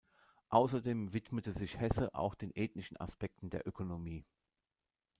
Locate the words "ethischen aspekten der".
2.55-3.67